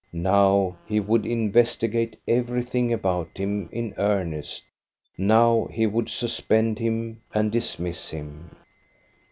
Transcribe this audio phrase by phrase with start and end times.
[0.13, 4.65] Now he would investigate everything about him in earnest;
[5.15, 8.49] now he would suspend him and dismiss him.